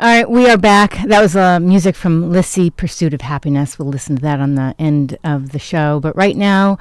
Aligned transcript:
All 0.00 0.06
right, 0.06 0.30
we 0.30 0.48
are 0.48 0.56
back. 0.56 0.96
That 1.06 1.20
was 1.20 1.34
uh, 1.34 1.58
music 1.58 1.96
from 1.96 2.30
Lissie, 2.30 2.70
Pursuit 2.70 3.12
of 3.12 3.20
Happiness. 3.20 3.80
We'll 3.80 3.88
listen 3.88 4.14
to 4.14 4.22
that 4.22 4.38
on 4.38 4.54
the 4.54 4.76
end 4.78 5.18
of 5.24 5.50
the 5.50 5.58
show. 5.58 5.98
But 5.98 6.14
right 6.14 6.36
now, 6.36 6.78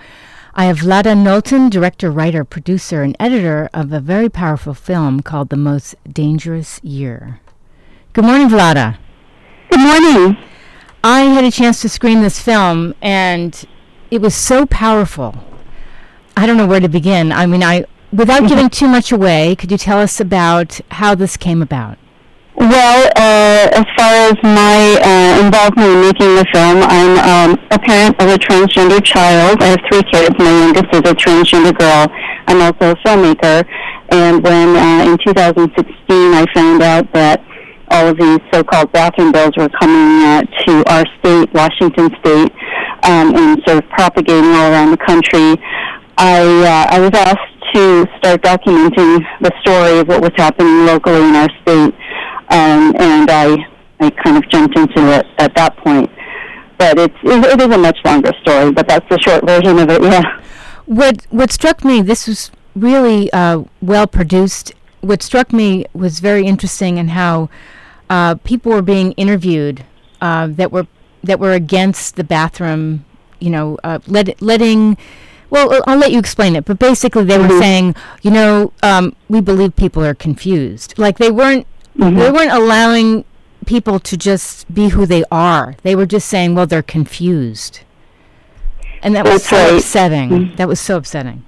I 0.54 0.66
have 0.66 0.82
Vlada 0.82 1.17
Knowlton, 1.17 1.69
director, 1.72 2.11
writer, 2.11 2.45
producer, 2.45 3.01
and 3.01 3.17
editor 3.19 3.72
of 3.74 3.92
a 3.92 4.00
very 4.00 4.30
powerful 4.30 4.75
film 4.75 5.22
called 5.22 5.50
The 5.50 5.58
Most 5.58 5.95
Dangerous 6.08 6.80
Year. 6.83 7.40
Good 8.14 8.23
morning, 8.23 8.50
Vlada. 8.50 8.99
Good 9.71 9.79
morning. 9.79 10.38
I 11.04 11.21
had 11.21 11.43
a 11.43 11.49
chance 11.49 11.81
to 11.81 11.89
screen 11.89 12.21
this 12.21 12.39
film, 12.39 12.93
and 13.02 13.65
it 14.11 14.21
was 14.21 14.36
so 14.36 14.68
powerful. 14.68 15.34
I 16.36 16.45
don't 16.45 16.57
know 16.57 16.68
where 16.68 16.79
to 16.79 16.88
begin. 16.88 17.31
I 17.31 17.47
mean, 17.47 17.63
I 17.63 17.86
without 18.13 18.47
giving 18.47 18.70
too 18.79 18.88
much 18.88 19.11
away, 19.11 19.55
could 19.55 19.71
you 19.71 19.79
tell 19.79 19.97
us 19.97 20.20
about 20.20 20.79
how 20.91 21.15
this 21.15 21.36
came 21.36 21.63
about? 21.63 21.97
Well, 22.57 23.05
uh, 23.15 23.69
as 23.69 23.85
far 23.95 24.33
as 24.33 24.33
my 24.41 24.98
uh, 25.05 25.45
involvement 25.45 25.93
in 25.93 26.02
making 26.02 26.34
the 26.41 26.45
film, 26.52 26.81
I'm 26.81 27.13
um, 27.21 27.59
a 27.70 27.77
parent 27.77 28.20
of 28.20 28.29
a 28.34 28.38
transgender 28.41 28.98
child. 29.05 29.61
I 29.61 29.77
have 29.77 29.79
three 29.85 30.02
kids. 30.09 30.34
My 30.39 30.49
youngest 30.65 30.89
is 30.89 31.05
a 31.05 31.13
transgender 31.13 31.77
girl. 31.77 32.07
I'm 32.48 32.59
also 32.59 32.93
a 32.93 32.95
filmmaker. 33.05 33.62
And 34.09 34.41
when 34.41 34.75
uh, 34.75 35.05
in 35.05 35.20
2016 35.23 35.85
I 36.09 36.45
found 36.55 36.81
out 36.81 37.05
that 37.13 37.45
all 37.91 38.07
of 38.07 38.17
these 38.17 38.39
so-called 38.51 38.91
bathroom 38.91 39.31
bills 39.31 39.53
were 39.55 39.70
coming 39.70 40.26
uh, 40.26 40.41
to 40.65 40.84
our 40.89 41.05
state, 41.20 41.53
Washington 41.53 42.09
State, 42.26 42.51
um, 43.03 43.37
and 43.37 43.62
sort 43.67 43.84
of 43.84 43.89
propagating 43.91 44.49
all 44.57 44.71
around 44.71 44.89
the 44.89 44.98
country, 45.05 45.62
I 46.17 46.41
uh, 46.41 46.95
I 46.95 46.99
was 46.99 47.13
asked 47.13 47.53
to 47.76 48.07
start 48.17 48.41
documenting 48.41 49.21
the 49.41 49.51
story 49.62 49.99
of 49.99 50.07
what 50.07 50.21
was 50.21 50.31
happening 50.37 50.87
locally 50.87 51.21
in 51.21 51.35
our 51.35 51.49
state 51.62 51.93
um, 52.49 52.93
and 52.97 53.29
I 53.29 53.57
I 53.99 54.09
kind 54.09 54.37
of 54.37 54.49
jumped 54.49 54.77
into 54.77 55.11
it 55.11 55.25
at 55.39 55.55
that 55.55 55.77
point. 55.77 56.09
But 56.77 56.99
it's 56.99 57.15
it 57.23 57.59
is 57.59 57.76
a 57.76 57.77
much 57.77 57.98
longer 58.05 58.31
story, 58.41 58.71
but 58.71 58.87
that's 58.87 59.07
the 59.09 59.20
short 59.20 59.45
version 59.45 59.79
of 59.79 59.89
it. 59.89 60.01
Yeah. 60.01 60.21
What 60.85 61.26
what 61.29 61.51
struck 61.51 61.84
me 61.84 62.01
this 62.01 62.27
was 62.27 62.51
really 62.76 63.31
uh, 63.34 63.63
well 63.81 64.08
produced. 64.08 64.73
What 65.02 65.23
struck 65.23 65.52
me 65.52 65.86
was 65.94 66.20
very 66.20 66.45
interesting 66.45 66.98
in 66.98 67.09
how 67.09 67.50
uh, 68.09 68.36
people 68.36 68.72
were 68.72 68.82
being 68.82 69.11
interviewed 69.14 69.84
uh, 70.22 70.48
that 70.48 70.72
were 70.72 70.88
that 71.23 71.39
were 71.39 71.54
against 71.54 72.16
the 72.16 72.23
bathroom. 72.23 73.06
You 73.39 73.50
know, 73.50 73.78
uh, 73.84 74.00
let, 74.08 74.42
letting. 74.42 74.98
Well, 75.50 75.82
I'll 75.88 75.98
let 75.98 76.11
you 76.11 76.20
explain 76.20 76.58
it, 76.58 76.66
but 76.66 76.78
basically 76.78 77.23
they 77.23 77.38
mm-hmm. 77.38 77.48
were 77.48 77.59
saying, 77.59 77.95
you 78.22 78.32
know, 78.32 78.73
um, 78.84 79.16
we 79.30 79.39
believe 79.39 79.78
people 79.78 80.04
are 80.04 80.14
confused. 80.14 80.98
Like 80.98 81.20
they 81.20 81.32
weren't 81.32 81.66
Mm-hmm. 81.98 82.20
They 82.20 82.31
weren't 82.31 82.52
allowing 82.52 83.26
people 83.66 84.00
to 84.00 84.17
just 84.17 84.72
be 84.73 84.90
who 84.90 85.06
they 85.06 85.23
are. 85.31 85.76
They 85.84 85.95
were 85.95 86.06
just 86.06 86.28
saying, 86.28 86.56
well, 86.56 86.67
they're 86.67 86.84
confused. 86.84 87.81
And 89.02 89.16
that 89.16 89.26
was 89.26 89.44
so 89.45 89.58
right. 89.58 89.76
upsetting. 89.76 90.30
Mm-hmm. 90.30 90.56
That 90.56 90.67
was 90.67 90.80
so 90.80 90.98
upsetting. 90.98 91.44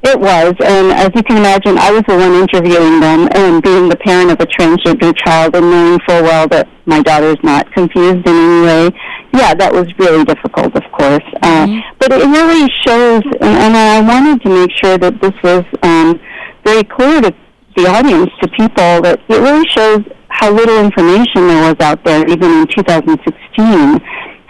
It 0.00 0.20
was, 0.20 0.54
and 0.64 0.92
as 0.92 1.10
you 1.16 1.24
can 1.24 1.38
imagine, 1.38 1.76
I 1.76 1.90
was 1.90 2.02
the 2.06 2.16
one 2.16 2.32
interviewing 2.34 3.00
them, 3.00 3.28
and 3.32 3.60
being 3.60 3.88
the 3.88 3.96
parent 3.96 4.30
of 4.30 4.38
a 4.38 4.46
transgender 4.46 5.12
child, 5.24 5.56
and 5.56 5.68
knowing 5.68 5.98
full 6.06 6.22
well 6.22 6.46
that 6.48 6.68
my 6.86 7.02
daughter 7.02 7.26
is 7.26 7.42
not 7.42 7.70
confused 7.72 8.24
in 8.24 8.34
any 8.34 8.62
way. 8.62 8.90
Yeah, 9.32 9.54
that 9.54 9.72
was 9.72 9.86
really 9.98 10.24
difficult, 10.24 10.76
of 10.76 10.84
course. 10.92 11.24
Uh, 11.42 11.66
mm-hmm. 11.66 11.80
But 11.98 12.12
it 12.12 12.24
really 12.24 12.70
shows, 12.86 13.22
and, 13.40 13.74
and 13.74 13.76
I 13.76 14.00
wanted 14.00 14.40
to 14.42 14.48
make 14.50 14.70
sure 14.70 14.98
that 14.98 15.20
this 15.20 15.34
was 15.42 15.64
um, 15.82 16.20
very 16.64 16.84
clear 16.84 17.20
to 17.20 17.34
the 17.78 17.86
audience 17.86 18.30
to 18.42 18.48
people 18.58 19.06
that 19.06 19.22
it 19.30 19.38
really 19.38 19.62
shows 19.70 20.02
how 20.26 20.50
little 20.50 20.82
information 20.82 21.46
there 21.46 21.62
was 21.62 21.78
out 21.78 22.02
there, 22.02 22.26
even 22.26 22.50
in 22.58 22.66
2016, 22.74 23.14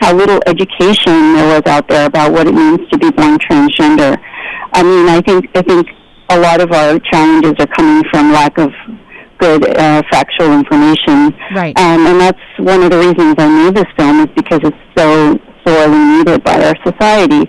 how 0.00 0.16
little 0.16 0.40
education 0.46 1.36
there 1.36 1.48
was 1.52 1.62
out 1.68 1.86
there 1.88 2.06
about 2.06 2.32
what 2.32 2.48
it 2.48 2.54
means 2.54 2.80
to 2.88 2.96
be 2.96 3.10
born 3.10 3.36
transgender. 3.36 4.16
I 4.72 4.82
mean, 4.82 5.08
I 5.08 5.20
think 5.20 5.44
I 5.54 5.60
think 5.60 5.86
a 6.30 6.40
lot 6.40 6.60
of 6.60 6.72
our 6.72 6.98
challenges 7.12 7.52
are 7.60 7.68
coming 7.76 8.02
from 8.10 8.32
lack 8.32 8.56
of 8.56 8.72
good 9.38 9.64
uh, 9.76 10.02
factual 10.10 10.52
information. 10.52 11.36
Right. 11.54 11.76
Um, 11.78 12.08
and 12.08 12.20
that's 12.20 12.44
one 12.58 12.82
of 12.82 12.90
the 12.90 12.98
reasons 12.98 13.36
I 13.36 13.48
made 13.48 13.76
this 13.76 13.90
film 13.96 14.20
is 14.20 14.32
because 14.34 14.60
it's 14.64 14.84
so 14.96 15.36
sorely 15.66 16.00
needed 16.16 16.42
by 16.44 16.64
our 16.64 16.76
society. 16.80 17.44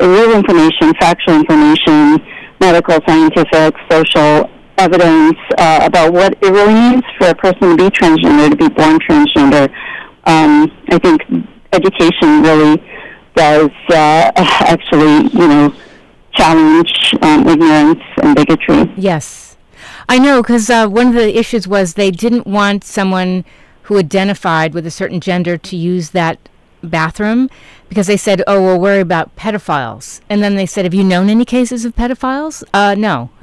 Real 0.00 0.36
information, 0.36 0.92
factual 1.00 1.34
information, 1.40 2.20
medical, 2.60 2.98
scientific, 3.06 3.74
social, 3.90 4.48
evidence 4.78 5.38
uh, 5.58 5.80
about 5.82 6.12
what 6.12 6.32
it 6.42 6.50
really 6.50 6.74
means 6.74 7.02
for 7.18 7.28
a 7.28 7.34
person 7.34 7.70
to 7.70 7.76
be 7.76 7.90
transgender, 7.90 8.50
to 8.50 8.56
be 8.56 8.68
born 8.68 8.98
transgender. 8.98 9.68
Um, 10.24 10.70
I 10.88 10.98
think 10.98 11.22
education 11.72 12.42
really 12.42 12.82
does 13.34 13.70
uh, 13.90 14.32
actually, 14.36 15.28
you 15.30 15.48
know, 15.48 15.74
challenge 16.32 17.14
um, 17.22 17.46
ignorance 17.46 18.02
and 18.22 18.34
bigotry. 18.34 18.92
Yes. 18.96 19.56
I 20.08 20.18
know, 20.18 20.42
because 20.42 20.68
uh, 20.68 20.88
one 20.88 21.08
of 21.08 21.14
the 21.14 21.38
issues 21.38 21.66
was 21.66 21.94
they 21.94 22.10
didn't 22.10 22.46
want 22.46 22.84
someone 22.84 23.44
who 23.82 23.98
identified 23.98 24.74
with 24.74 24.86
a 24.86 24.90
certain 24.90 25.20
gender 25.20 25.56
to 25.56 25.76
use 25.76 26.10
that 26.10 26.38
bathroom 26.82 27.48
because 27.88 28.06
they 28.06 28.16
said, 28.16 28.42
oh, 28.46 28.60
we'll 28.62 28.80
worry 28.80 29.00
about 29.00 29.34
pedophiles. 29.36 30.20
And 30.28 30.42
then 30.42 30.56
they 30.56 30.66
said, 30.66 30.84
have 30.84 30.94
you 30.94 31.04
known 31.04 31.30
any 31.30 31.44
cases 31.44 31.84
of 31.84 31.94
pedophiles? 31.94 32.64
Uh, 32.72 32.94
no. 32.94 33.30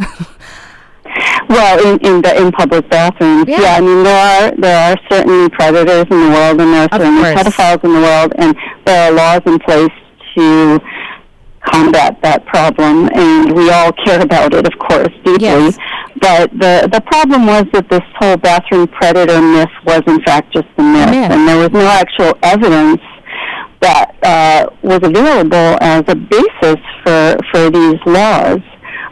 Well, 1.50 1.76
in 1.86 2.00
in 2.06 2.22
the 2.22 2.40
in 2.42 2.52
public 2.52 2.90
bathrooms, 2.90 3.46
yeah. 3.48 3.62
yeah. 3.62 3.76
I 3.76 3.82
mean, 3.82 4.04
there 4.04 4.22
are 4.22 4.56
there 4.58 4.92
are 4.92 4.98
certainly 5.10 5.50
predators 5.50 6.06
in 6.10 6.20
the 6.20 6.30
world, 6.30 6.62
and 6.62 6.74
there 6.74 6.84
are 6.84 6.90
certainly 6.92 7.24
pedophiles 7.24 7.84
in 7.84 7.94
the 7.94 8.02
world, 8.02 8.34
and 8.38 8.56
there 8.86 9.12
are 9.12 9.12
laws 9.12 9.42
in 9.46 9.60
place 9.60 9.92
to 10.36 10.80
combat 11.66 12.18
that 12.24 12.46
problem, 12.46 13.10
and 13.14 13.54
we 13.54 13.70
all 13.70 13.92
care 13.92 14.22
about 14.22 14.54
it, 14.54 14.66
of 14.66 14.78
course, 14.80 15.14
deeply. 15.24 15.46
Yes. 15.46 15.78
But 16.20 16.52
the 16.52 16.90
the 16.92 17.02
problem 17.02 17.46
was 17.46 17.66
that 17.74 17.90
this 17.90 18.06
whole 18.20 18.38
bathroom 18.38 18.88
predator 18.88 19.42
myth 19.42 19.70
was 19.86 20.02
in 20.08 20.22
fact 20.24 20.54
just 20.54 20.68
a 20.78 20.84
myth, 20.84 21.10
myth. 21.10 21.32
and 21.32 21.48
there 21.48 21.58
was 21.58 21.72
no 21.72 21.86
actual 21.86 22.38
evidence 22.44 23.02
that 23.82 24.16
uh, 24.24 24.70
was 24.84 25.00
available 25.04 25.78
as 25.82 26.04
a 26.08 26.16
basis 26.16 26.82
for 27.04 27.38
for 27.52 27.70
these 27.70 28.00
laws. 28.06 28.60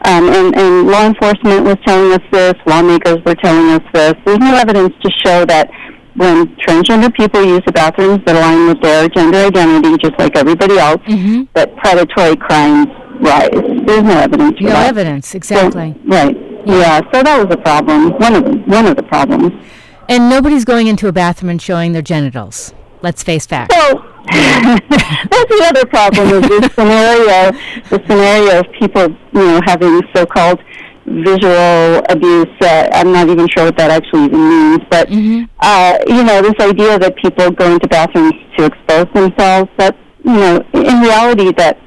Um, 0.05 0.29
and, 0.29 0.55
and 0.55 0.87
law 0.87 1.05
enforcement 1.05 1.65
was 1.65 1.75
telling 1.85 2.13
us 2.13 2.21
this, 2.31 2.53
lawmakers 2.65 3.17
were 3.25 3.35
telling 3.35 3.69
us 3.71 3.83
this. 3.93 4.13
There's 4.25 4.39
no 4.39 4.55
evidence 4.55 4.93
to 5.03 5.11
show 5.25 5.45
that 5.45 5.69
when 6.15 6.47
transgender 6.67 7.13
people 7.13 7.43
use 7.43 7.61
the 7.65 7.71
bathrooms 7.71 8.23
that 8.25 8.35
align 8.35 8.67
with 8.67 8.81
their 8.81 9.07
gender 9.09 9.37
identity, 9.37 9.97
just 9.97 10.17
like 10.19 10.35
everybody 10.35 10.77
else, 10.77 11.01
mm-hmm. 11.03 11.43
that 11.53 11.75
predatory 11.77 12.35
crimes 12.35 12.87
rise. 13.19 13.49
There's 13.53 14.03
no 14.03 14.17
evidence 14.17 14.57
no 14.59 14.69
that. 14.69 14.87
evidence, 14.89 15.35
exactly. 15.35 15.93
So, 15.93 16.09
right. 16.09 16.35
Yeah. 16.65 16.79
yeah. 16.79 17.01
So 17.13 17.23
that 17.23 17.45
was 17.45 17.53
a 17.53 17.57
problem. 17.57 18.11
One 18.11 18.35
of 18.35 18.43
the, 18.45 18.57
one 18.65 18.85
of 18.85 18.95
the 18.95 19.03
problems. 19.03 19.51
And 20.07 20.29
nobody's 20.29 20.65
going 20.65 20.87
into 20.87 21.07
a 21.07 21.11
bathroom 21.11 21.49
and 21.51 21.61
showing 21.61 21.93
their 21.93 22.01
genitals. 22.01 22.73
Let's 23.01 23.23
face 23.23 23.45
facts. 23.45 23.75
that's 24.29 25.49
the 25.49 25.65
other 25.67 25.85
problem 25.85 26.29
with 26.31 26.43
this 26.49 26.73
scenario. 26.73 27.51
The 27.89 28.01
scenario 28.07 28.59
of 28.59 28.71
people, 28.73 29.07
you 29.33 29.45
know, 29.45 29.61
having 29.65 30.01
so-called 30.13 30.59
visual 31.05 32.03
abuse. 32.09 32.47
Uh, 32.61 32.89
I'm 32.93 33.11
not 33.11 33.29
even 33.29 33.47
sure 33.47 33.65
what 33.65 33.77
that 33.77 33.91
actually 33.91 34.25
even 34.25 34.49
means, 34.49 34.81
but 34.89 35.07
mm-hmm. 35.09 35.45
uh, 35.59 35.97
you 36.07 36.23
know, 36.23 36.41
this 36.41 36.53
idea 36.59 36.99
that 36.99 37.15
people 37.15 37.51
go 37.51 37.73
into 37.73 37.87
bathrooms 37.87 38.33
to 38.57 38.65
expose 38.65 39.07
themselves. 39.13 39.69
That 39.77 39.95
you 40.23 40.33
know, 40.33 40.63
in 40.73 41.01
reality, 41.01 41.51
that 41.53 41.79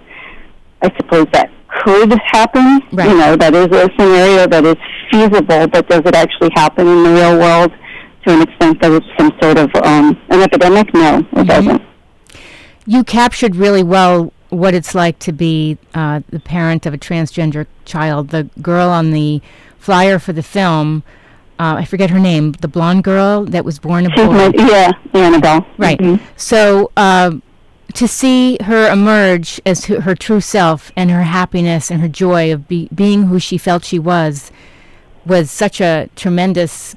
I 0.82 0.90
suppose 0.96 1.26
that 1.32 1.50
could 1.84 2.12
happen. 2.26 2.80
Right. 2.92 3.08
You 3.08 3.16
know, 3.16 3.36
that 3.36 3.54
is 3.54 3.66
a 3.66 3.88
scenario 3.98 4.46
that 4.46 4.64
is 4.64 4.76
feasible, 5.10 5.68
but 5.68 5.88
does 5.88 6.02
it 6.04 6.14
actually 6.14 6.50
happen 6.54 6.86
in 6.86 7.04
the 7.04 7.10
real 7.10 7.38
world? 7.38 7.72
to 8.26 8.34
an 8.34 8.42
extent 8.42 8.80
that 8.80 8.92
it's 8.92 9.06
some 9.18 9.32
sort 9.42 9.58
of 9.58 9.70
um, 9.82 10.16
an 10.30 10.42
epidemic? 10.42 10.92
No, 10.94 11.18
it 11.18 11.24
mm-hmm. 11.24 11.44
doesn't. 11.44 11.82
You 12.86 13.04
captured 13.04 13.56
really 13.56 13.82
well 13.82 14.32
what 14.50 14.74
it's 14.74 14.94
like 14.94 15.18
to 15.20 15.32
be 15.32 15.78
uh, 15.94 16.20
the 16.28 16.40
parent 16.40 16.84
of 16.84 16.92
a 16.92 16.98
transgender 16.98 17.66
child. 17.84 18.28
The 18.28 18.44
girl 18.60 18.88
on 18.88 19.12
the 19.12 19.40
flyer 19.78 20.18
for 20.18 20.32
the 20.32 20.42
film, 20.42 21.02
uh, 21.58 21.76
I 21.78 21.84
forget 21.84 22.10
her 22.10 22.18
name, 22.18 22.52
the 22.52 22.68
blonde 22.68 23.04
girl 23.04 23.44
that 23.46 23.64
was 23.64 23.78
born 23.78 24.06
a 24.06 24.10
boy. 24.10 24.26
My, 24.26 24.52
yeah, 24.54 24.92
Annabelle. 25.14 25.66
Right. 25.78 25.98
Mm-hmm. 25.98 26.24
So 26.36 26.90
uh, 26.96 27.32
to 27.94 28.08
see 28.08 28.58
her 28.62 28.90
emerge 28.90 29.60
as 29.64 29.86
her 29.86 30.14
true 30.14 30.40
self 30.40 30.92
and 30.96 31.10
her 31.10 31.22
happiness 31.22 31.90
and 31.90 32.00
her 32.00 32.08
joy 32.08 32.52
of 32.52 32.68
be- 32.68 32.88
being 32.94 33.24
who 33.24 33.38
she 33.38 33.58
felt 33.58 33.84
she 33.84 33.98
was 33.98 34.50
was 35.24 35.50
such 35.50 35.80
a 35.80 36.08
tremendous 36.16 36.96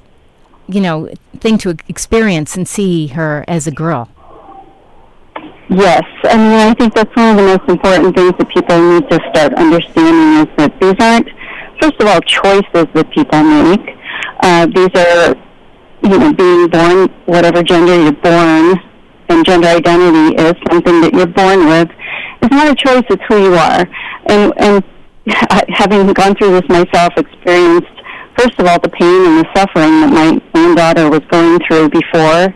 you 0.68 0.80
know, 0.80 1.08
thing 1.38 1.58
to 1.58 1.76
experience 1.88 2.56
and 2.56 2.66
see 2.66 3.08
her 3.08 3.44
as 3.46 3.66
a 3.66 3.70
girl. 3.70 4.08
Yes, 5.68 6.04
I 6.22 6.36
mean, 6.36 6.54
I 6.54 6.74
think 6.74 6.94
that's 6.94 7.10
one 7.16 7.30
of 7.30 7.36
the 7.38 7.42
most 7.42 7.68
important 7.68 8.14
things 8.14 8.32
that 8.38 8.48
people 8.54 8.78
need 8.78 9.10
to 9.10 9.18
start 9.34 9.52
understanding 9.54 10.46
is 10.46 10.50
that 10.58 10.70
these 10.78 10.94
aren't, 11.02 11.26
first 11.82 11.98
of 11.98 12.06
all, 12.06 12.20
choices 12.22 12.86
that 12.94 13.10
people 13.10 13.42
make. 13.42 13.82
Uh, 14.46 14.66
these 14.70 14.94
are 14.94 15.34
you 16.06 16.18
know, 16.18 16.32
being 16.32 16.68
born, 16.68 17.08
whatever 17.26 17.64
gender 17.64 17.98
you're 17.98 18.12
born, 18.22 18.78
and 19.28 19.44
gender 19.44 19.66
identity 19.66 20.38
is 20.38 20.54
something 20.70 21.00
that 21.00 21.10
you're 21.12 21.34
born 21.34 21.66
with. 21.66 21.90
It's 22.42 22.54
not 22.54 22.70
a 22.70 22.76
choice; 22.76 23.02
it's 23.10 23.22
who 23.26 23.50
you 23.50 23.54
are. 23.58 23.82
And 24.30 24.52
and 24.58 24.84
having 25.74 26.06
gone 26.12 26.36
through 26.36 26.60
this 26.60 26.68
myself, 26.68 27.10
experienced 27.16 27.90
first 28.38 28.54
of 28.60 28.66
all 28.66 28.78
the 28.78 28.90
pain 28.90 29.26
and 29.26 29.42
the 29.42 29.48
suffering 29.50 29.98
that 29.98 30.12
my 30.14 30.38
own 30.54 30.76
daughter 30.76 31.10
was 31.10 31.26
going 31.28 31.58
through 31.66 31.88
before 31.88 32.54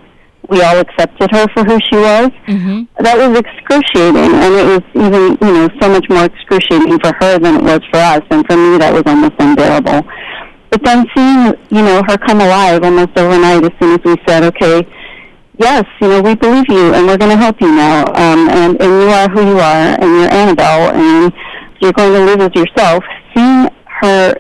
we 0.51 0.61
all 0.63 0.79
accepted 0.79 1.31
her 1.31 1.47
for 1.55 1.65
who 1.65 1.79
she 1.89 1.97
was. 1.97 2.31
Mm-hmm. 2.51 2.91
That 3.03 3.17
was 3.17 3.39
excruciating, 3.39 4.35
and 4.35 4.53
it 4.59 4.67
was 4.67 4.85
even 4.99 5.39
you 5.39 5.53
know 5.55 5.69
so 5.81 5.89
much 5.89 6.07
more 6.11 6.27
excruciating 6.27 6.99
for 6.99 7.15
her 7.23 7.39
than 7.39 7.57
it 7.57 7.63
was 7.63 7.81
for 7.91 8.03
us, 8.03 8.23
and 8.31 8.45
for 8.47 8.57
me 8.59 8.77
that 8.79 8.93
was 8.93 9.05
almost 9.07 9.39
unbearable. 9.39 10.03
But 10.71 10.83
then 10.85 11.07
seeing 11.15 11.55
you 11.71 11.83
know 11.87 12.03
her 12.07 12.19
come 12.19 12.41
alive 12.43 12.83
almost 12.83 13.17
overnight 13.17 13.65
as 13.65 13.71
soon 13.81 13.95
as 13.95 14.03
we 14.05 14.17
said, 14.27 14.43
okay, 14.51 14.83
yes, 15.59 15.85
you 16.03 16.09
know 16.09 16.21
we 16.21 16.35
believe 16.35 16.67
you, 16.69 16.95
and 16.95 17.07
we're 17.07 17.19
going 17.19 17.31
to 17.31 17.39
help 17.39 17.61
you 17.61 17.71
now, 17.71 18.11
um, 18.19 18.51
and 18.51 18.75
and 18.83 18.91
you 18.91 19.09
are 19.09 19.31
who 19.31 19.47
you 19.47 19.59
are, 19.59 19.95
and 20.03 20.11
you're 20.19 20.33
Annabelle, 20.35 20.91
and 20.91 21.33
you're 21.81 21.95
going 21.95 22.13
to 22.13 22.25
live 22.27 22.41
as 22.43 22.55
yourself. 22.59 23.05
Seeing 23.35 23.71
her 24.03 24.35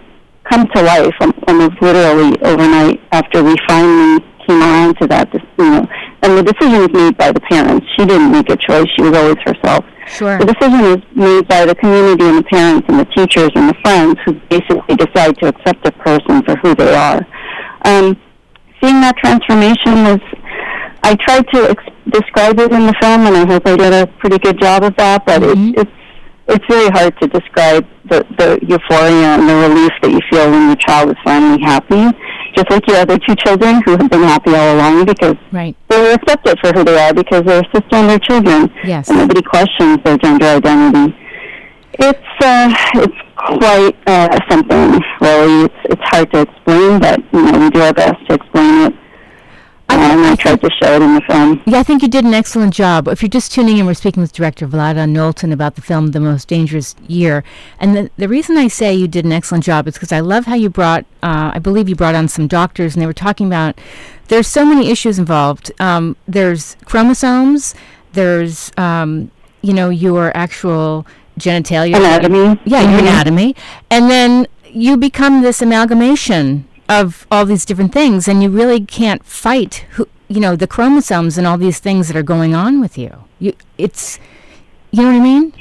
come 0.50 0.66
to 0.74 0.82
life 0.82 1.14
almost 1.46 1.80
literally 1.80 2.34
overnight 2.42 3.00
after 3.12 3.44
we 3.44 3.54
finally 3.68 4.18
came 4.50 4.62
around 4.62 4.98
to 4.98 5.06
that, 5.06 5.32
you 5.32 5.70
know, 5.70 5.86
and 6.22 6.38
the 6.38 6.42
decision 6.42 6.80
was 6.80 6.92
made 6.92 7.16
by 7.16 7.30
the 7.30 7.40
parents. 7.40 7.86
She 7.96 8.04
didn't 8.04 8.32
make 8.32 8.50
a 8.50 8.56
choice; 8.56 8.86
she 8.96 9.02
was 9.02 9.14
always 9.16 9.38
herself. 9.46 9.84
Sure. 10.08 10.38
The 10.38 10.46
decision 10.46 10.80
was 10.82 11.02
made 11.14 11.46
by 11.46 11.64
the 11.66 11.74
community 11.74 12.24
and 12.24 12.38
the 12.38 12.48
parents 12.50 12.86
and 12.88 12.98
the 12.98 13.06
teachers 13.14 13.50
and 13.54 13.70
the 13.70 13.78
friends 13.82 14.18
who 14.24 14.34
basically 14.50 14.96
decide 14.96 15.38
to 15.38 15.48
accept 15.48 15.86
a 15.86 15.92
person 15.92 16.42
for 16.42 16.56
who 16.56 16.74
they 16.74 16.94
are. 16.94 17.22
Um, 17.84 18.18
seeing 18.82 19.00
that 19.06 19.16
transformation 19.16 20.02
was, 20.10 20.20
I 21.04 21.14
tried 21.14 21.46
to 21.54 21.70
ex- 21.70 21.94
describe 22.10 22.58
it 22.58 22.72
in 22.72 22.86
the 22.86 22.94
film, 23.00 23.22
and 23.30 23.36
I 23.36 23.46
hope 23.46 23.62
I 23.66 23.76
did 23.76 23.92
a 23.92 24.06
pretty 24.18 24.38
good 24.38 24.60
job 24.60 24.82
of 24.82 24.96
that. 24.96 25.24
But 25.24 25.42
mm-hmm. 25.42 25.78
it, 25.78 25.86
it's 25.86 25.96
it's 26.50 26.64
very 26.68 26.90
hard 26.90 27.14
to 27.22 27.28
describe 27.28 27.86
the, 28.10 28.26
the 28.36 28.58
euphoria 28.66 29.38
and 29.38 29.48
the 29.48 29.54
relief 29.54 29.92
that 30.02 30.10
you 30.10 30.18
feel 30.28 30.50
when 30.50 30.66
your 30.66 30.76
child 30.82 31.08
is 31.10 31.16
finally 31.22 31.62
happy 31.62 32.10
just 32.54 32.70
like 32.70 32.86
your 32.86 32.98
other 32.98 33.18
two 33.18 33.34
children 33.36 33.82
who 33.84 33.92
have 33.96 34.10
been 34.10 34.22
happy 34.22 34.54
all 34.54 34.76
along 34.76 35.04
because 35.04 35.36
right. 35.52 35.76
they 35.88 36.00
were 36.00 36.12
accepted 36.12 36.58
for 36.60 36.72
who 36.72 36.84
they 36.84 36.98
are 36.98 37.14
because 37.14 37.42
they're 37.44 37.62
cisgender 37.74 38.22
children. 38.22 38.70
Yes. 38.84 39.08
And 39.08 39.18
nobody 39.18 39.42
questions 39.42 39.98
their 40.04 40.18
gender 40.18 40.46
identity. 40.46 41.16
It's 41.94 42.44
uh, 42.44 42.74
it's 42.94 43.16
quite 43.36 43.96
uh, 44.06 44.38
something, 44.48 45.00
really. 45.20 45.64
It's 45.64 45.74
it's 45.84 46.02
hard 46.04 46.32
to 46.32 46.40
explain, 46.42 47.00
but 47.00 47.20
you 47.32 47.42
know 47.42 47.58
we 47.58 47.70
do 47.70 47.80
our 47.80 47.92
best 47.92 48.16
to 48.28 48.34
explain 48.34 48.86
it 48.86 48.99
tried 50.40 50.60
to 50.60 50.70
show 50.82 50.94
it 50.96 51.02
in 51.02 51.14
the 51.14 51.20
film. 51.22 51.62
Yeah, 51.66 51.78
I 51.78 51.82
think 51.82 52.02
you 52.02 52.08
did 52.08 52.24
an 52.24 52.34
excellent 52.34 52.74
job. 52.74 53.06
If 53.08 53.22
you're 53.22 53.28
just 53.28 53.52
tuning 53.52 53.78
in, 53.78 53.86
we're 53.86 53.94
speaking 53.94 54.20
with 54.20 54.32
director 54.32 54.66
Vlada 54.66 55.08
Knowlton 55.08 55.52
about 55.52 55.74
the 55.74 55.82
film 55.82 56.08
The 56.08 56.20
Most 56.20 56.48
Dangerous 56.48 56.96
Year. 57.06 57.44
And 57.78 57.96
the, 57.96 58.10
the 58.16 58.28
reason 58.28 58.56
I 58.56 58.68
say 58.68 58.94
you 58.94 59.06
did 59.06 59.24
an 59.24 59.32
excellent 59.32 59.64
job 59.64 59.86
is 59.86 59.94
because 59.94 60.12
I 60.12 60.20
love 60.20 60.46
how 60.46 60.54
you 60.54 60.70
brought, 60.70 61.04
uh, 61.22 61.52
I 61.54 61.58
believe 61.58 61.88
you 61.88 61.94
brought 61.94 62.14
on 62.14 62.28
some 62.28 62.46
doctors, 62.46 62.94
and 62.94 63.02
they 63.02 63.06
were 63.06 63.12
talking 63.12 63.46
about 63.46 63.78
there's 64.28 64.48
so 64.48 64.64
many 64.64 64.90
issues 64.90 65.18
involved. 65.18 65.70
Um, 65.78 66.16
there's 66.26 66.76
chromosomes, 66.84 67.74
there's, 68.12 68.72
um, 68.76 69.30
you 69.62 69.74
know, 69.74 69.90
your 69.90 70.34
actual 70.36 71.06
genitalia. 71.38 71.96
Anatomy. 71.96 72.60
Yeah, 72.64 72.82
mm-hmm. 72.82 72.90
your 72.92 73.00
anatomy. 73.00 73.56
And 73.90 74.10
then 74.10 74.46
you 74.72 74.96
become 74.96 75.42
this 75.42 75.60
amalgamation 75.60 76.66
of 76.88 77.26
all 77.30 77.44
these 77.44 77.64
different 77.64 77.92
things, 77.92 78.26
and 78.26 78.42
you 78.42 78.50
really 78.50 78.80
can't 78.84 79.24
fight 79.24 79.86
who 79.90 80.08
you 80.30 80.38
know 80.38 80.54
the 80.54 80.66
chromosomes 80.68 81.36
and 81.36 81.46
all 81.46 81.58
these 81.58 81.80
things 81.80 82.06
that 82.06 82.16
are 82.16 82.22
going 82.22 82.54
on 82.54 82.80
with 82.80 82.96
you. 82.96 83.24
You, 83.40 83.52
it's, 83.76 84.18
you 84.92 85.02
know 85.02 85.08
what 85.08 85.16
I 85.16 85.20
mean? 85.20 85.52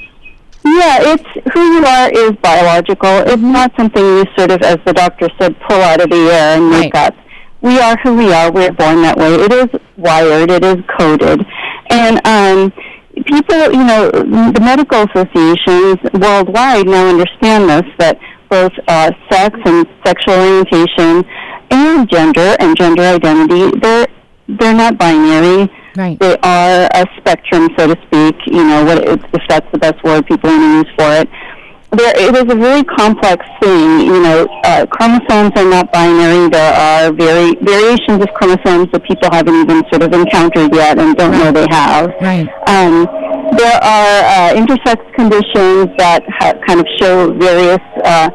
Yeah, 0.64 0.98
it's 1.12 1.30
who 1.52 1.60
you 1.60 1.84
are 1.84 2.10
is 2.10 2.32
biological. 2.40 3.18
It's 3.26 3.32
mm-hmm. 3.32 3.52
not 3.52 3.72
something 3.76 4.02
you 4.02 4.24
sort 4.38 4.52
of, 4.52 4.62
as 4.62 4.78
the 4.86 4.92
doctor 4.92 5.28
said, 5.40 5.58
pull 5.68 5.80
out 5.80 6.00
of 6.00 6.10
the 6.10 6.16
air 6.16 6.56
and 6.56 6.70
make 6.70 6.94
right. 6.94 7.08
up. 7.08 7.16
We 7.62 7.80
are 7.80 7.96
who 8.02 8.14
we 8.16 8.32
are. 8.32 8.52
We're 8.52 8.72
born 8.72 9.02
that 9.02 9.18
way. 9.18 9.34
It 9.34 9.52
is 9.52 9.80
wired. 9.96 10.50
It 10.50 10.64
is 10.64 10.76
coded, 10.98 11.44
and 11.90 12.20
um, 12.24 12.72
people, 13.26 13.72
you 13.72 13.84
know, 13.84 14.10
the 14.10 14.60
medical 14.62 15.02
associations 15.02 15.98
worldwide 16.14 16.86
now 16.86 17.08
understand 17.08 17.68
this 17.68 17.92
that 17.98 18.18
both 18.48 18.72
uh, 18.88 19.10
sex 19.30 19.58
and 19.64 19.86
sexual 20.04 20.34
orientation 20.34 21.24
and 21.70 22.08
gender 22.10 22.56
and 22.60 22.76
gender 22.78 23.02
identity. 23.02 23.78
They're 23.80 24.06
they're 24.58 24.74
not 24.74 24.98
binary. 24.98 25.70
Right. 25.96 26.18
They 26.18 26.36
are 26.42 26.88
a 26.94 27.04
spectrum, 27.18 27.68
so 27.76 27.94
to 27.94 27.96
speak. 28.06 28.36
You 28.46 28.64
know, 28.64 28.84
what 28.84 29.06
if 29.06 29.42
that's 29.48 29.66
the 29.72 29.78
best 29.78 30.02
word 30.04 30.26
people 30.26 30.50
want 30.50 30.62
to 30.62 30.88
use 30.88 30.94
for 30.96 31.10
it. 31.20 31.28
There, 31.92 32.14
it 32.16 32.36
is 32.36 32.46
a 32.52 32.54
very 32.54 32.84
complex 32.84 33.44
thing. 33.60 34.06
You 34.06 34.22
know, 34.22 34.46
uh, 34.62 34.86
chromosomes 34.86 35.50
are 35.56 35.68
not 35.68 35.92
binary. 35.92 36.48
There 36.48 36.72
are 36.72 37.12
very 37.12 37.56
variations 37.60 38.22
of 38.22 38.28
chromosomes 38.34 38.92
that 38.92 39.02
people 39.02 39.28
haven't 39.32 39.56
even 39.56 39.82
sort 39.90 40.02
of 40.02 40.12
encountered 40.12 40.72
yet 40.72 41.00
and 41.00 41.16
don't 41.16 41.32
right. 41.32 41.44
know 41.44 41.52
they 41.52 41.66
have. 41.68 42.10
Right. 42.20 42.46
Um, 42.68 43.06
there 43.58 43.74
are 43.82 44.14
uh, 44.22 44.54
intersex 44.54 45.02
conditions 45.14 45.90
that 45.98 46.22
ha- 46.38 46.54
kind 46.64 46.78
of 46.78 46.86
show 47.00 47.34
various 47.34 47.82
uh, 48.04 48.30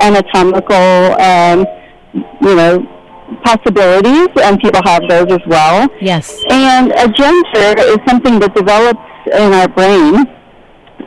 anatomical, 0.00 1.18
um, 1.18 1.66
you 2.14 2.54
know, 2.54 2.99
possibilities, 3.44 4.28
and 4.42 4.60
people 4.60 4.82
have 4.84 5.02
those 5.08 5.30
as 5.30 5.44
well. 5.46 5.88
Yes. 6.00 6.42
And 6.50 6.92
a 6.92 7.08
gender 7.08 7.68
is 7.92 7.98
something 8.06 8.38
that 8.40 8.54
develops 8.54 9.00
in 9.26 9.52
our 9.52 9.68
brain, 9.68 10.26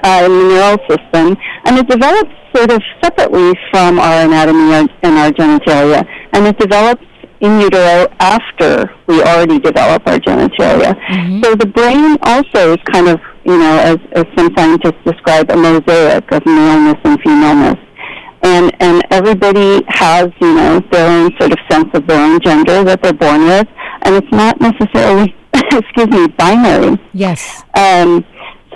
uh, 0.04 0.22
in 0.25 0.31
the 0.31 0.46
neural 0.52 0.78
system, 0.90 1.38
and 1.66 1.78
it 1.78 1.88
develops 1.88 2.31
sort 2.56 2.72
of 2.72 2.81
separately 3.04 3.54
from 3.72 4.00
our 4.00 4.25
anatomy 4.25 4.88
and 5.04 5.14
our 5.18 5.31
genitalia, 5.31 6.08
and 6.34 6.48
it 6.48 6.58
develops 6.60 7.04
in 7.42 7.60
utero 7.60 8.08
after 8.20 8.90
we 9.08 9.22
already 9.22 9.60
develop 9.60 10.02
our 10.08 10.18
genitalia. 10.18 10.96
Mm-hmm. 10.96 11.44
So 11.44 11.56
the 11.56 11.66
brain 11.66 12.18
also 12.24 12.74
is 12.74 12.80
kind 12.92 13.10
of, 13.10 13.20
you 13.44 13.58
know, 13.58 13.78
as, 13.80 13.98
as 14.14 14.25
some 14.38 14.50
scientists 14.56 15.02
describe, 15.06 15.52
a 15.52 15.58
mosaic 15.58 16.31
of 16.31 16.46
maleness 16.46 17.02
and 17.04 17.20
femaleness 17.22 17.80
and 18.44 18.75
and 18.81 19.04
everybody 19.10 19.81
has 19.88 20.30
you 20.40 20.54
know 20.56 20.80
their 20.92 21.10
own 21.10 21.31
sort 21.40 21.51
of 21.51 21.60
sense 21.69 21.90
of 21.94 22.06
their 22.07 22.22
own 22.22 22.40
gender 22.42 22.84
that 22.84 23.01
they're 23.01 23.13
born 23.13 23.45
with, 23.45 23.68
and 24.04 24.16
it's 24.16 24.31
not 24.31 24.60
necessarily 24.60 25.34
excuse 25.54 26.08
me 26.08 26.27
binary. 26.27 26.98
Yes. 27.13 27.63
Um, 27.75 28.25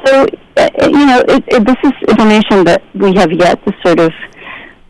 so 0.06 0.26
uh, 0.58 0.70
you 0.82 1.06
know 1.06 1.24
it, 1.28 1.44
it, 1.48 1.66
this 1.66 1.78
is 1.84 1.94
information 2.08 2.64
that 2.64 2.82
we 2.96 3.14
have 3.16 3.32
yet 3.32 3.64
to 3.66 3.74
sort 3.86 4.00
of 4.00 4.12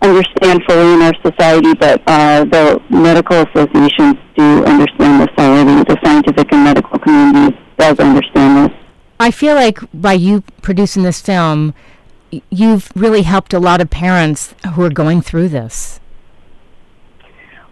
understand 0.01 0.61
fully 0.67 0.93
in 0.93 1.01
our 1.01 1.13
society, 1.25 1.73
but 1.73 2.01
uh, 2.07 2.45
the 2.45 2.79
medical 2.89 3.41
associations 3.41 4.15
do 4.35 4.63
understand 4.65 5.21
this 5.21 5.33
already. 5.37 5.83
The 5.83 5.97
scientific 6.03 6.53
and 6.53 6.63
medical 6.63 6.99
community 6.99 7.57
does 7.77 7.99
understand 7.99 8.69
this. 8.69 8.77
I 9.19 9.31
feel 9.31 9.55
like 9.55 9.79
by 9.93 10.13
you 10.13 10.43
producing 10.61 11.01
this 11.01 11.19
film 11.19 11.73
you've 12.49 12.91
really 12.95 13.23
helped 13.23 13.53
a 13.53 13.59
lot 13.59 13.81
of 13.81 13.89
parents 13.89 14.53
who 14.73 14.83
are 14.83 14.89
going 14.89 15.21
through 15.21 15.49
this. 15.49 15.99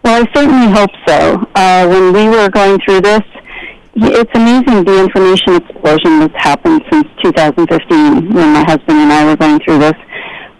Well, 0.02 0.22
I 0.22 0.32
certainly 0.34 0.72
hope 0.72 0.90
so. 1.06 1.46
Uh, 1.54 1.86
when 1.88 2.12
we 2.12 2.28
were 2.28 2.48
going 2.48 2.78
through 2.80 3.00
this, 3.00 3.22
it's 3.96 4.30
amazing 4.34 4.84
the 4.84 5.00
information 5.00 5.56
explosion 5.56 6.20
that's 6.20 6.36
happened 6.36 6.82
since 6.92 7.08
2015 7.22 8.32
when 8.32 8.52
my 8.52 8.64
husband 8.64 8.98
and 8.98 9.12
I 9.12 9.24
were 9.24 9.36
going 9.36 9.58
through 9.60 9.78
this. 9.78 9.94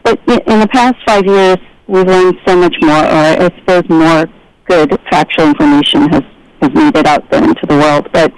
But 0.02 0.18
in 0.26 0.60
the 0.60 0.68
past 0.68 0.96
five 1.06 1.26
years, 1.26 1.58
we've 1.86 2.06
learned 2.06 2.38
so 2.46 2.56
much 2.56 2.74
more, 2.80 3.04
or 3.04 3.24
I 3.44 3.50
suppose 3.58 3.88
more 3.88 4.26
good 4.64 4.98
factual 5.10 5.48
information 5.48 6.08
has, 6.08 6.22
has 6.62 6.74
made 6.74 6.96
it 6.96 7.06
out 7.06 7.30
there 7.30 7.44
into 7.44 7.66
the 7.66 7.76
world. 7.76 8.08
But 8.12 8.32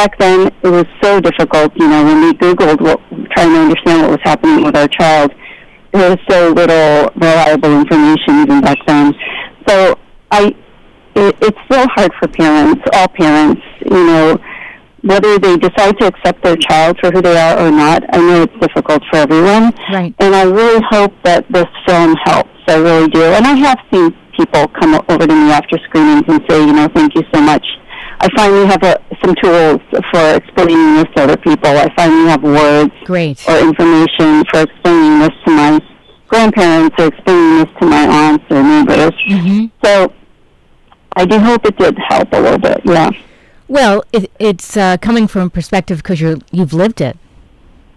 back 0.00 0.16
then 0.18 0.46
it 0.62 0.72
was 0.78 0.86
so 1.02 1.20
difficult. 1.20 1.70
You 1.76 1.88
know, 1.88 2.02
when 2.04 2.22
we 2.24 2.32
Googled 2.32 2.80
what, 2.80 3.00
trying 3.34 3.52
to 3.52 3.60
understand 3.66 4.02
what 4.02 4.10
was 4.16 4.24
happening 4.24 4.64
with 4.64 4.74
our 4.74 4.88
child, 4.88 5.30
there 5.92 6.08
was 6.08 6.20
so 6.30 6.48
little 6.60 7.10
reliable 7.16 7.72
information 7.80 8.40
even 8.44 8.62
back 8.62 8.78
then. 8.86 9.12
So 9.68 9.98
I, 10.30 10.56
it, 11.16 11.36
it's 11.42 11.58
still 11.66 11.86
hard 11.96 12.12
for 12.18 12.28
parents, 12.28 12.80
all 12.94 13.08
parents, 13.08 13.60
you 13.84 14.06
know, 14.06 14.38
whether 15.02 15.38
they 15.38 15.56
decide 15.58 15.98
to 15.98 16.06
accept 16.06 16.42
their 16.44 16.56
child 16.56 16.96
for 17.00 17.10
who 17.10 17.20
they 17.20 17.36
are 17.36 17.58
or 17.58 17.70
not. 17.70 18.02
I 18.14 18.18
know 18.18 18.42
it's 18.44 18.58
difficult 18.60 19.02
for 19.10 19.18
everyone. 19.18 19.74
Right. 19.92 20.14
And 20.18 20.34
I 20.34 20.44
really 20.44 20.82
hope 20.88 21.12
that 21.24 21.44
this 21.50 21.68
film 21.86 22.14
helps. 22.24 22.48
I 22.68 22.76
really 22.76 23.08
do. 23.08 23.22
And 23.22 23.46
I 23.46 23.54
have 23.68 23.78
seen 23.92 24.16
people 24.38 24.66
come 24.68 24.94
over 24.94 25.26
to 25.26 25.34
me 25.34 25.50
after 25.50 25.76
screenings 25.88 26.24
and 26.28 26.40
say, 26.48 26.58
you 26.64 26.72
know, 26.72 26.88
thank 26.94 27.14
you 27.14 27.22
so 27.34 27.40
much 27.42 27.66
I 28.22 28.28
finally 28.36 28.66
have 28.66 28.82
a, 28.82 29.02
some 29.24 29.34
tools 29.36 29.80
for 30.10 30.34
explaining 30.34 30.96
this 30.96 31.06
to 31.16 31.22
other 31.22 31.36
people. 31.38 31.70
I 31.70 31.88
finally 31.96 32.28
have 32.28 32.42
words 32.42 32.92
Great. 33.04 33.48
or 33.48 33.58
information 33.58 34.44
for 34.50 34.60
explaining 34.60 35.20
this 35.20 35.30
to 35.46 35.50
my 35.50 35.80
grandparents 36.28 36.96
or 36.98 37.06
explaining 37.06 37.64
this 37.64 37.68
to 37.80 37.86
my 37.86 38.06
aunts 38.06 38.44
or 38.50 38.62
neighbors. 38.62 39.12
Mm-hmm. 39.26 39.66
So 39.82 40.12
I 41.16 41.24
do 41.24 41.38
hope 41.38 41.64
it 41.64 41.78
did 41.78 41.96
help 42.08 42.32
a 42.32 42.40
little 42.40 42.58
bit. 42.58 42.82
Yeah. 42.84 43.10
Well, 43.68 44.04
it, 44.12 44.30
it's 44.38 44.76
uh, 44.76 44.98
coming 44.98 45.26
from 45.26 45.46
a 45.46 45.50
perspective 45.50 45.98
because 45.98 46.20
you're 46.20 46.38
you've 46.50 46.72
lived 46.74 47.00
it. 47.00 47.16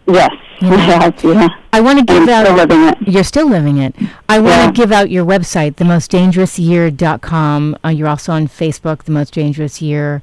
Yes. 0.08 0.32
Yeah. 0.62 1.12
yeah. 1.24 1.48
I 1.74 1.82
want 1.82 2.00
to 2.00 2.06
give 2.06 2.24
I'm 2.24 2.30
out. 2.30 2.46
still 2.46 2.56
living 2.56 2.84
it. 2.84 2.98
You're 3.08 3.24
still 3.24 3.50
living 3.50 3.78
it. 3.80 3.96
I 4.30 4.40
want 4.40 4.56
Yeah. 4.56 4.66
to 4.68 4.72
give 4.72 4.92
out 4.92 5.10
your 5.10 5.26
website, 5.26 5.76
themostdangerousyear.com. 5.76 7.78
Uh, 7.84 7.90
you're 7.90 8.08
also 8.08 8.32
on 8.32 8.48
Facebook, 8.48 9.04
The 9.04 9.12
Most 9.12 9.34
Dangerous 9.34 9.82
Year. 9.82 10.22